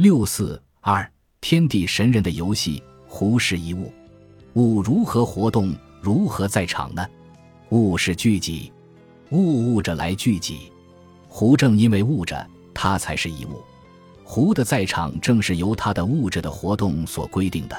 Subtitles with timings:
[0.00, 1.06] 六四二，
[1.42, 2.82] 天地神人的游戏。
[3.06, 3.92] 胡是一物，
[4.54, 5.74] 物如何活动？
[6.00, 7.06] 如何在场呢？
[7.68, 8.72] 物是聚集，
[9.28, 10.72] 物物着来聚集。
[11.28, 13.62] 胡正因为物着，它才是一物。
[14.24, 17.78] 胡的在场正是由它的物着的活动所规定的。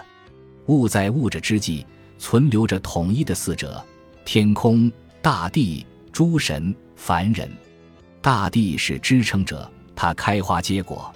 [0.67, 1.83] 物在物着之际，
[2.19, 3.83] 存留着统一的四者：
[4.25, 4.91] 天空、
[5.23, 7.49] 大地、诸神、凡人。
[8.21, 11.11] 大地是支撑者，它开花结果，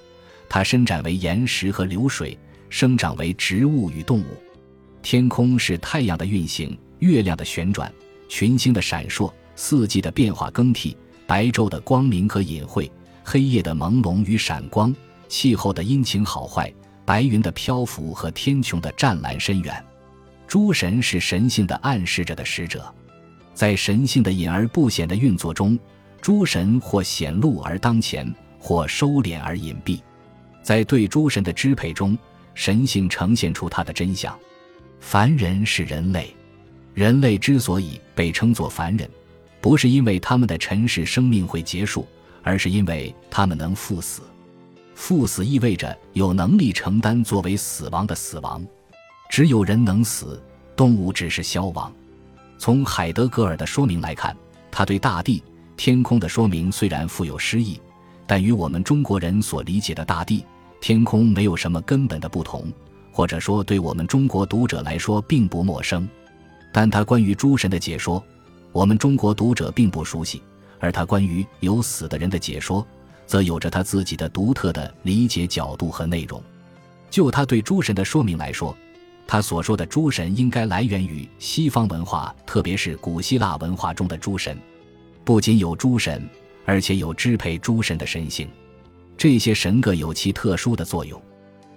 [0.55, 4.41] 它伸展为岩石和流水，生长为植物与动物。
[5.01, 7.91] 天空是太阳的运行，月亮的旋转，
[8.29, 10.95] 群星的闪烁，四季的变化更替，
[11.27, 12.89] 白昼的光明和隐晦，
[13.21, 14.95] 黑夜的朦胧与闪光，
[15.27, 19.85] 气候的阴晴好坏，白云的漂浮和天穹的湛蓝深远。
[20.47, 22.89] 诸神是神性的暗示着的使者，
[23.53, 25.77] 在神性的隐而不显的运作中。
[26.21, 29.99] 诸神或显露而当前，或收敛而隐蔽，
[30.65, 32.17] 在对诸神的支配中，
[32.55, 34.35] 神性呈现出它的真相。
[34.99, 36.35] 凡人是人类，
[36.95, 39.07] 人类之所以被称作凡人，
[39.61, 42.07] 不是因为他们的尘世生命会结束，
[42.41, 44.23] 而是因为他们能赴死。
[44.95, 48.65] 赴死意味着有能力承担作为死亡的死亡。
[49.29, 50.41] 只有人能死，
[50.75, 51.93] 动物只是消亡。
[52.57, 54.35] 从海德格尔的说明来看，
[54.71, 55.43] 他对大地。
[55.77, 57.79] 天空的说明虽然富有诗意，
[58.25, 60.43] 但与我们中国人所理解的大地、
[60.85, 62.71] 天空没有什么根本的不同，
[63.11, 66.07] 或者说对我们中国读者来说并不陌生。
[66.71, 68.23] 但他关于诸神的解说，
[68.71, 70.37] 我们中国读者并不熟悉；
[70.79, 72.85] 而他关于有死的人的解说，
[73.25, 76.39] 则有着他自己的独特的理解角度和内容。
[77.09, 78.77] 就他对诸神的说明来说，
[79.25, 84.55] 他所说的诸神应该来源于西方文化，特别是古希腊文化中的诸神。
[85.23, 86.29] 不仅有诸神，
[86.63, 88.47] 而且有支配诸神的神性。
[89.17, 91.21] 这些神各有其特殊的作用，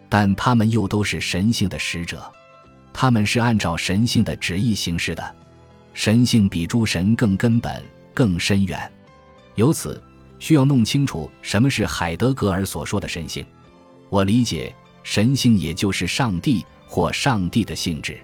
[0.09, 2.31] 但他们又都是神性的使者。
[2.93, 5.37] 他们是按照神性的旨意行事的。
[5.95, 7.83] 神性比诸神更根本、
[8.15, 8.91] 更深远。
[9.57, 10.01] 由此，
[10.39, 13.45] 需要弄清楚什么是海德格尔所说的神性。
[14.09, 18.19] 我理解，神性也就是上帝或上帝的性质，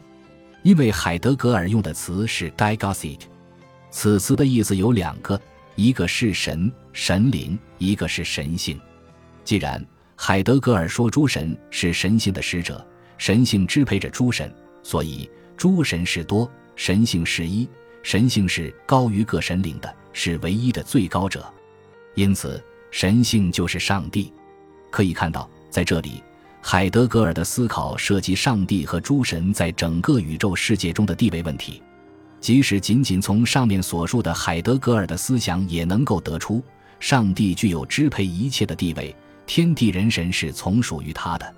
[0.62, 3.26] 因为海德格尔用的词是 d i g o s i t
[3.91, 5.41] 此词的意思有两个，
[5.76, 8.80] 一个是神、神灵，一个是神性。
[9.44, 9.84] 既然
[10.16, 12.84] 海德格尔说诸神是神性的使者，
[13.19, 17.69] 神性支配着诸神，所以诸神是多，神性是一，
[18.03, 21.44] 神性是高于各神灵的，是唯一的最高者。
[22.15, 24.33] 因此，神性就是上帝。
[24.91, 26.22] 可以看到，在这里，
[26.60, 31.83] 海德格尔的思考涉及上帝和诸神在整个宇宙世界中的地位问题。
[32.41, 36.62] 即使仅仅从上面所述的海德格尔的思想，也能够得出，
[37.00, 39.15] 上帝具有支配一切的地位，
[39.47, 41.55] 天地人神是从属于他的。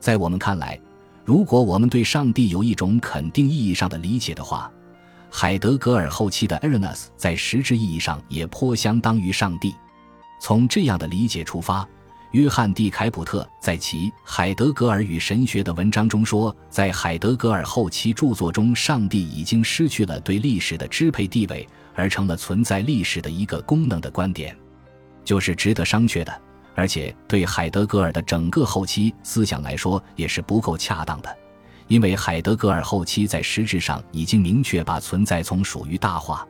[0.00, 0.78] 在我们看来，
[1.24, 4.70] 如果我们对上帝有一种肯定意义上的理解的话，
[5.30, 9.74] 海德格尔后期的 e r n e s 在实质意义上也颇相当于上帝。
[10.40, 11.86] 从这样的理解出发。
[12.32, 24.56] 约翰·蒂凯普特在其《海德格尔与神学》的文章中说，在海德格尔后期著作中，上帝已经失去了对历史的支配地位，而成了存在历史的一个功能的观点，
[25.22, 26.40] 就是值得商榷的，
[26.74, 31.36] 而且对海德格尔的整个后期思想来说也是不够恰当的，
[31.86, 36.46] 因为海德格尔后期在实质上已经明确把存在从属于大化。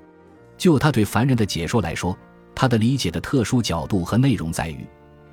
[0.56, 2.16] 就他对凡人的解说来说，
[2.54, 4.86] 他的理解的特殊角度和内容在于。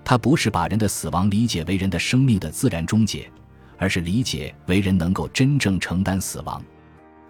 [0.04, 3.30] 他不是把人的死亡理解为人的生命的自然终结，
[3.78, 6.64] 而是理解为人能够真正承担死亡，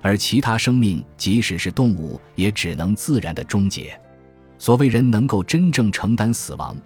[0.02, 4.00] 而其他生命，即使是动物，也只能自然的终结。
[4.58, 6.78] 所谓人能够真正承担死亡，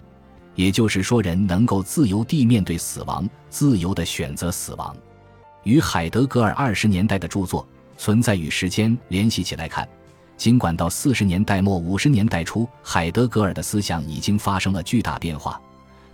[0.54, 4.96] 也就是说人能够自由地面对死亡，自由地选择死亡。
[5.64, 7.62] 与海德格尔二十年代的著作
[7.98, 9.88] 《存在与时间》联系起来看，
[10.36, 15.60] 尽管到四十年代末五十年代初，海德格尔的思想已经发生了巨大变化。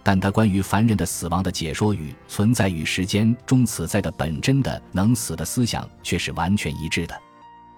[0.02, 7.14] 但他关于凡人的死亡的解说与存在与时间中此在的本真的能死的思想却是完全一致的。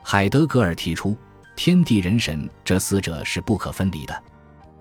[0.05, 1.17] 海德格尔提出，
[1.57, 4.23] 天地人神这四者是不可分离的，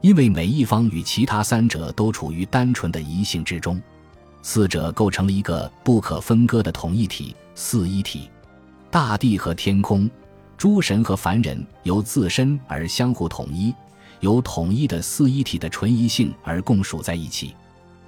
[0.02, 3.80] 因为每一方与其他三者都处于单纯的一性之中，
[4.42, 8.30] 四者构成了一个不可分割的统一体——四一体。
[8.90, 10.10] 大地和天空，
[10.58, 13.74] 诸神和凡人由自身而相互统一。
[14.22, 17.56] 由统一的四一体的纯一性而共属在一起。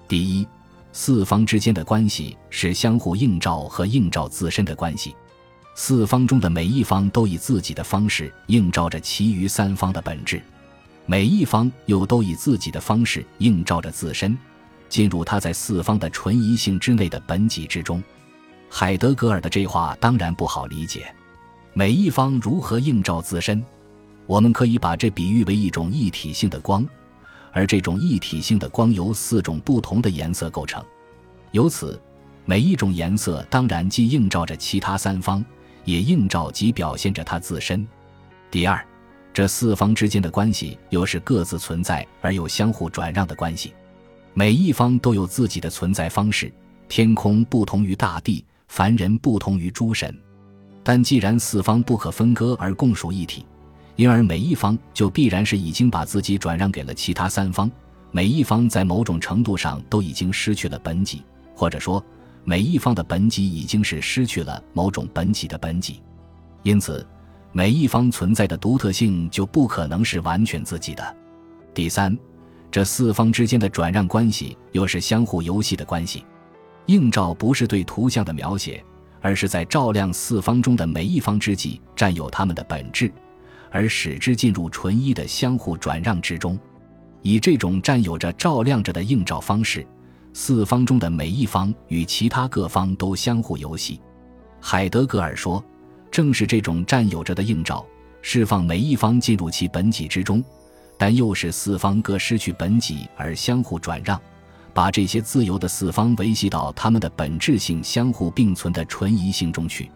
[0.07, 0.47] 第一，
[0.91, 5.15] 四方之间的关系是相互映照和映照自身的关系。
[5.73, 10.39] 四方中的每一方都以自己的方式映照着其余三方的本质，
[11.05, 14.37] 每一方又都以自己的方式映照着自身，
[14.87, 18.01] 进入它在四方的纯一性之内的本己之中。
[18.69, 21.13] 海德格尔的这话当然不好理解，
[21.73, 23.63] 每一方如何映照自身？
[24.25, 26.87] 我们可以把这比喻为一种一体性的光，
[27.51, 30.83] 而这种一体性的光由四种不同的颜色构成。
[31.51, 32.01] 由此，
[32.45, 35.43] 每一种颜色当然既映照着其他三方，
[35.83, 37.85] 也映照及表现着它自身。
[38.49, 38.83] 第二，
[39.33, 43.73] 这四方之间的关系又是各自存在而又相互转让的关系。
[44.35, 46.53] 每一方都有自己的存在方式，
[46.87, 50.15] 天空不同于大地，凡人不同于诸神。
[50.83, 53.45] 但既然四方不可分割而共属一体，
[53.95, 57.71] 因而每一方就必然是已经把自己转让给了其他三方。
[58.11, 61.23] 每一方在某种程度上都已经失去了本己，
[61.55, 62.03] 或者说，
[62.43, 66.01] 每一方的本己已经是失去了某种本己的本己。
[66.61, 67.05] 因此，
[67.53, 71.15] 每一方存在的独特性就不可能是完全自己的。
[71.73, 72.17] 第三。
[72.71, 76.25] 这四方之间的转让关系又是相互游戏的关系。
[76.87, 78.83] 映照不是对图像的描写，
[79.21, 83.13] 而是在照亮四方中的每一方之际占有它们的本质，
[83.69, 86.57] 而使之进入纯一的相互转让之中。
[87.21, 89.85] 以这种占有着照亮着的映照方式，
[90.33, 94.01] 四方中的每一方与其他各方都相互游戏。
[94.59, 95.63] 海德格尔说，
[96.13, 97.83] 正是这种占有着的映照，
[98.21, 100.43] 释放每一方进入其本体之中。
[100.95, 104.21] 但又是四方各失去本己而相互转让，
[104.75, 109.89] 把这些自由的四方维系到他们的本质性相互并存的纯一性中去。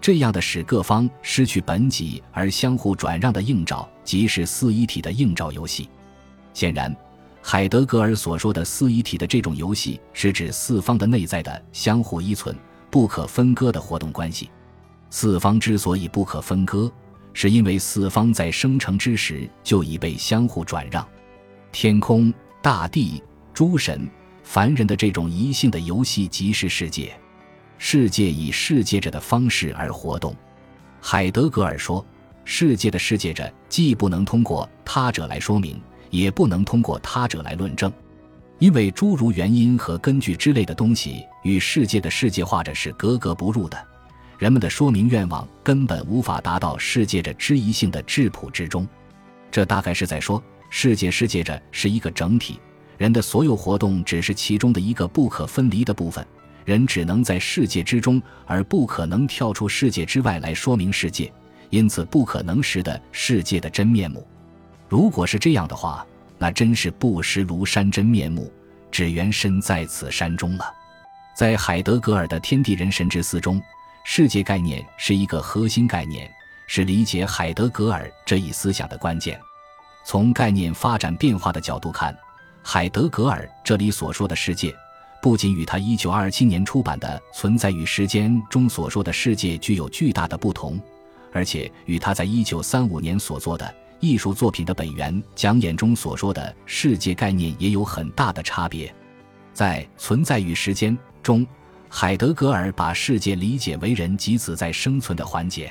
[0.00, 5.88] 这样的使各方失去本己而相互转让的映照，即是四一体的映照游戏。
[6.52, 6.92] 显然，
[7.40, 12.52] 海德格尔所说的四一体的这种游戏，是指四方的内在的相互依存、
[12.90, 14.50] 不可分割的活动关系。
[15.14, 16.90] 四方之所以不可分割。
[17.34, 21.06] 是因为四方在生成之时就已被相互转让，
[21.70, 22.32] 天空、
[22.62, 23.22] 大地、
[23.52, 24.08] 诸神、
[24.42, 27.14] 凡人的这种一性的游戏即是世界，
[27.76, 30.34] 世界以世界者的方式而活动。
[31.00, 32.04] 海德格尔说，
[32.44, 35.80] 世界的世界者既不能通过他者来说明，
[36.10, 37.92] 也不能通过他者来论证，
[38.58, 43.91] 因为诸如原因和根据之类的东西与世界的世界化者是格格不入的。
[44.42, 48.84] 人们的说明愿望根本无法达到世界着知疑性的质朴之中，
[49.52, 52.58] 这大概是在说世界世界着是一个整体，
[52.98, 56.26] 人的所有活动只是其中的一个不可分离的部分，
[56.64, 61.32] 人只能在世界之中，而不可能跳出世界之外来说明世界，
[61.70, 64.26] 因此不可能识得世界的真面目。
[64.88, 66.04] 如果是这样的话，
[66.36, 68.52] 那真是不识庐山真面目，
[68.90, 70.64] 只缘身在此山中了。
[71.36, 73.62] 在海德格尔的天地人神之思中。
[74.04, 76.30] 世界概念是一个核心概念，
[76.66, 79.40] 是理解海德格尔这一思想的关键。
[80.04, 82.16] 从概念发展变化的角度看，
[82.62, 84.74] 海德格尔这里所说的世界，
[85.22, 90.80] 不仅与他1927年出版的《存在与时间》中所说的世界具有巨大的不同，
[91.32, 98.92] 而且与他在1935年所做的艺术作品的本源讲演中所说的世界概念也有很大的差别。
[99.54, 101.46] 在《存在与时间》中。
[101.94, 105.70] 海德格尔把世界理解为人及此在生存的环节，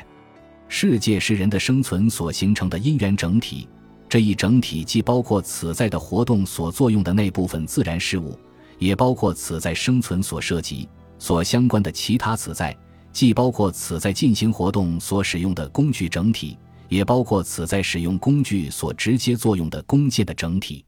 [0.68, 3.68] 世界是人的生存所形成的因缘整体。
[4.08, 8.38] 这一整体既包括此在的活动所作用的那部分自然事物，
[8.78, 10.88] 也包括此在生存所涉及、
[11.18, 12.72] 所相关的其他此在；
[13.12, 16.56] 既包括此在进行活动所使用的工具整体，
[16.88, 20.86] 也包括此在使用工具所直接作用的工件的整体。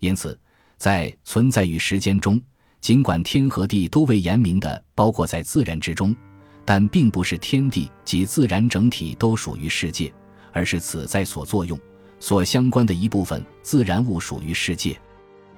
[0.00, 0.38] 因此，
[0.76, 2.38] 在存在与时间中。
[2.86, 6.14] 尽管天和地都未言明的包括在自然之中，
[6.64, 10.14] 但并不是天地及自然整体都属于世界，
[10.52, 11.76] 而是此在所作用、
[12.20, 14.96] 所相关的一部分自然物属于世界。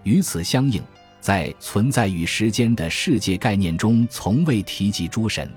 [0.05, 0.83] 与此相应，
[1.21, 5.53] 在存在与时间的世界概念中，从未提及诸神。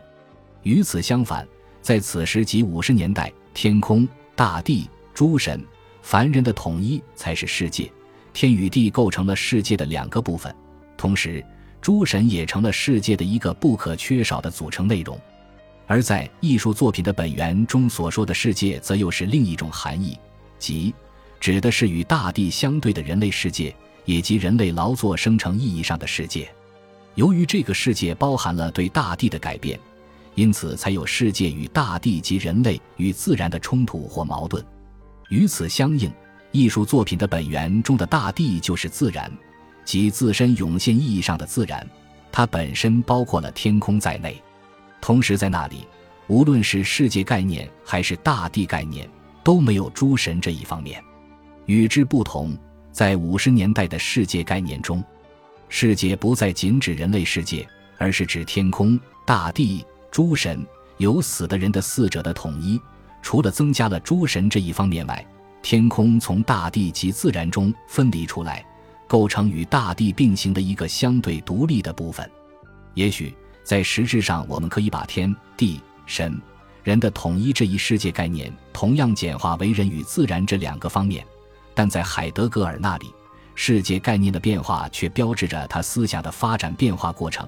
[0.64, 1.48] 与此相反，
[1.82, 5.66] 在此时及五十年代，天空、大地、诸神、
[6.02, 7.90] 凡人的统一才是世界。
[8.34, 10.54] 天与地构成了世界的两个部分，
[10.98, 11.42] 同时。
[11.82, 15.20] 诸神也成了世界的一个不可缺少的组成内容，
[15.88, 20.18] 而在艺术作品的本源中所说的世界，则又是另一种含义，
[20.60, 20.94] 即
[21.40, 26.48] 指的是与大地相对的人类世界，以及人类劳作生成意义上的世界。
[27.16, 29.80] 由于这个世界包含了对大地的改变，
[30.36, 34.64] 因此才有世界与大地及人类与自然的冲突或矛盾。
[35.30, 36.12] 与此相应，
[36.52, 39.32] 艺术作品的本源中的大地就是自然。
[39.84, 41.86] 即自身涌现意义上的自然，
[42.32, 44.42] 它本身包括了天空在内。
[45.00, 45.88] 同时，在那里，
[46.28, 49.10] 无论是世界概念还是大地概念，
[49.44, 51.04] 都没有诸神这一方面。
[51.66, 52.58] 与之不同，
[52.92, 55.04] 在五十年代的世界概念中，
[55.70, 60.66] 世界不再仅指人类世界，而是指天空、大地、诸神、
[60.98, 62.80] 有死的人的四者的统一。
[63.22, 65.26] 除了增加了诸神这一方面外，
[65.62, 68.66] 天空从大地及自然中分离出来，
[69.12, 72.32] 构成与大地并行的一个相对独立的部分。
[72.94, 76.42] 也许在实质上，我们可以把天地神
[76.82, 81.26] 人的统一这一世界概念同样简化为人与自然这两个方面，
[81.74, 83.08] 但在海德格尔那里。
[83.54, 87.46] 世界概念的变化，却标志着他思想的发展变化过程，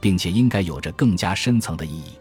[0.00, 2.12] 并且应该有着更加深层的意义，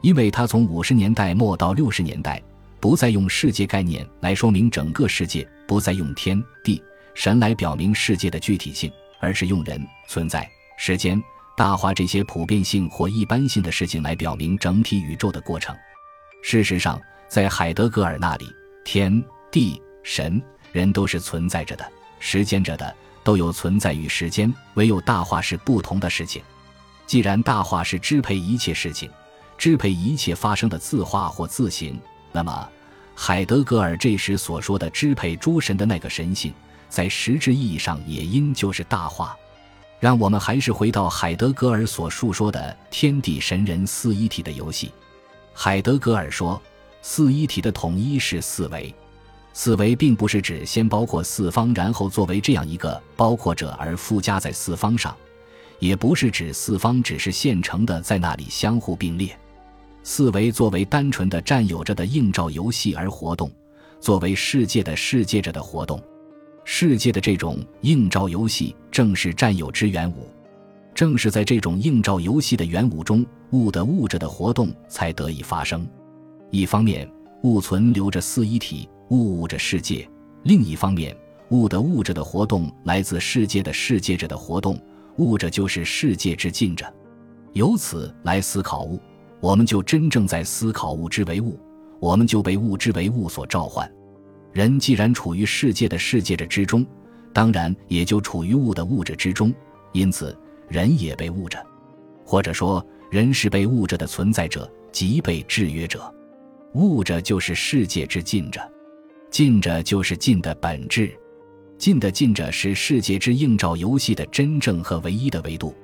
[0.00, 2.42] 因为他从五十年代末到六十年代，
[2.80, 6.82] 不再用世界概念来说明整个世界，不再用天地
[7.14, 8.90] 神来表明世界的具体性，
[9.20, 11.22] 而是用人存在、时间、
[11.56, 15.76] 大化这些普遍性或一般性的事情来表明整体宇宙的过程。
[16.42, 18.46] 事实上，在海德格尔那里，
[18.84, 20.42] 天地神
[20.72, 21.92] 人都是存在着的。
[22.18, 26.42] 时间着的都有存在与时间，唯有大化是不同的事情。
[27.06, 29.10] 既然大化是支配一切事情、
[29.58, 32.00] 支配一切发生的自化或自行，
[32.32, 32.68] 那么
[33.14, 36.54] 海德格尔这时所说的支配诸神的那个神性，
[36.92, 39.34] 在实质意义上也应就是大化。
[39.98, 44.92] 让我们还是回到海德格尔所述说的天地神人四一体的游戏。
[45.54, 46.60] 海德格尔说，
[47.00, 48.94] 四一体的统一是四维。
[49.54, 55.16] 四维并不是指先包括四方，然后作为这样一个包括者而附加在四方上，
[55.78, 59.34] 也不是指四方只是现成的在那里相互并列。
[60.02, 63.50] 四维作为单纯的占有着的映照游戏而活动，
[64.00, 66.02] 作为世界的世界着的活动，
[66.64, 70.28] 世界的这种映照游戏正是占有之元武，
[70.94, 75.86] 正是在这种映照游戏的元武中，物的物着的活动才得以发生。
[76.50, 77.08] 一方面，
[77.42, 78.88] 物存留着四一体。
[79.08, 80.08] 物物着世界，
[80.44, 81.14] 另一方面，
[81.50, 84.80] 物的物质的活动来自世界的世界者的活动，
[85.18, 86.90] 物者就是世界之近者。
[87.52, 88.98] 由此来思考物，
[89.38, 91.60] 我们就真正在思考物之为物，
[92.00, 93.86] 我们就被物之为物所召唤。
[94.52, 96.86] 人既然处于世界的世界者之中，
[97.32, 99.52] 当然也就处于物的物质之中，
[99.92, 100.36] 因此
[100.68, 101.64] 人也被物着，
[102.24, 106.12] 或者说，人是被物着的存在者，即被制约者。
[106.74, 108.60] 物着就是世界之近者。
[109.30, 111.10] 近着就是近的本质，
[111.78, 115.74] 近的近着是世界之映照游戏的真正和唯一的维度。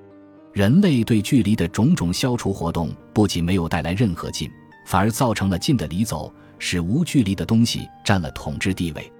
[0.52, 4.50] 人类对距离的种种消除活动，不仅没有带来任何近，
[4.84, 9.12] 反而造成了近的离走，使无距离的东西占了统治地位。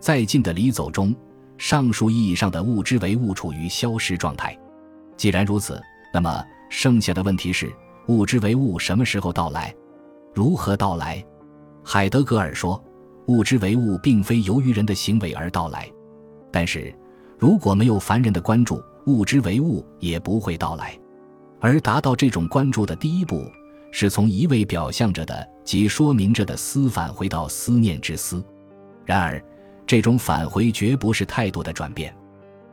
[0.00, 1.14] 在近的离走中，
[1.56, 4.56] 上述意义上的物之为物处于消失状态。
[5.16, 5.80] 既然如此，
[6.12, 7.72] 那么剩下的问题是：
[8.06, 9.74] 物之为物什么时候到来？
[10.34, 11.24] 如何到来？
[11.84, 12.82] 海德格尔说。
[13.26, 15.86] 物之为物，并非由于人的行为而到来，
[16.50, 16.90] 但是
[17.38, 20.98] 如果没有凡人的关注，物之为物也不会到来。
[21.60, 23.44] 而达到这种关注的第一步，
[23.92, 28.42] 是从一味表象着的即说明着的思返回到思念之思。
[29.04, 29.38] 然而，
[29.86, 32.16] 这种返回绝不是态度的转变，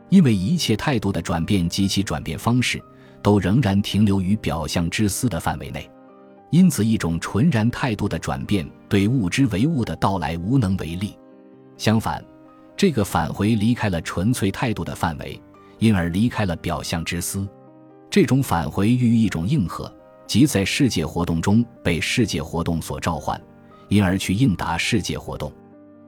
[0.08, 2.82] 因为一切态度的转变及其转变方式，
[3.20, 5.90] 都仍然停留于表象之思的范围内。
[6.50, 11.18] 因此，一种纯然态度的转变对物之为物的到来无能为力。
[11.76, 12.24] 相反，
[12.78, 15.38] 这个返回离开了纯粹态度的范围，
[15.80, 17.46] 因而离开了表象之思。
[18.08, 19.94] 这种返回寓意一种应和，
[20.26, 23.40] 即在世界活动中被世界活动所召唤，
[23.88, 25.52] 因而去应答世界活动。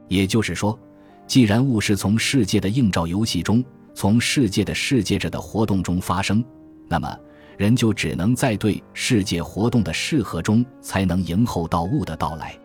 [0.08, 0.78] 也就是说，
[1.26, 6.44] 既然物是从世界的映照游戏中，从世界的世界者的活动中发生，
[6.88, 7.16] 那么。
[7.58, 12.56] 人就只能在对世界活动的适合中，才能迎候到物的到来。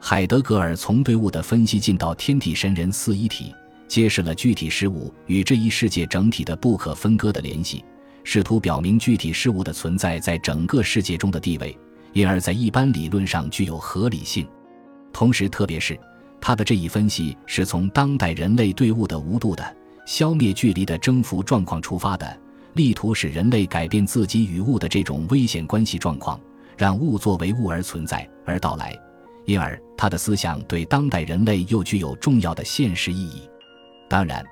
[0.00, 3.54] 海德格尔从对物的分析进到天体神人四一体，
[3.86, 7.84] 揭示了具体事物与这一世界整体的不可分割的联系，
[8.24, 11.76] 试图表明具体事物的存在在整个世界中的地位，
[12.12, 14.46] 因而，在一般理论上具有合理性。
[15.12, 15.98] 同时，特别是
[16.40, 22.40] 他的这一分析是从当代人类对物的无度的消灭距离的征服状况出发的。
[22.74, 26.40] 力图使人类改变自己与物的这种危险关系状况，
[26.78, 28.96] 让物作为物而存在而到来，
[29.44, 33.42] 因而他的思想对当代人类又具有重要的现实意义。
[34.08, 34.46] 当然，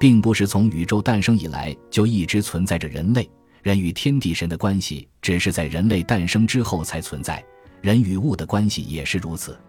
[0.00, 3.28] 并不是从宇宙诞生以来就一直存在着人类
[3.62, 7.44] 人与天地神的关系，只是在人类诞生之后才存在。
[7.82, 9.60] 人与物的关系也是如此。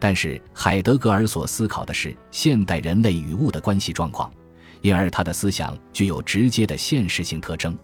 [0.00, 4.28] 但是海德格尔所思考的是现代人类与物的关系状况。
[4.80, 7.78] 因而，他的思想具有直接的现实性特征。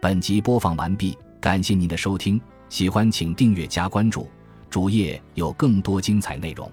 [0.00, 4.28] 本集播放完毕，感谢您的收听，喜欢请订阅加关注，
[4.70, 6.70] 主页有更多精彩内容。